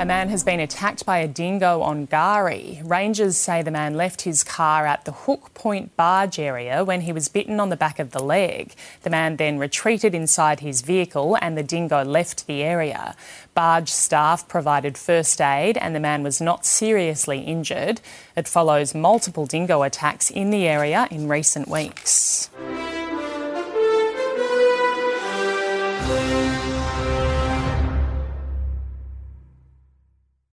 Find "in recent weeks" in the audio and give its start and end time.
21.10-22.48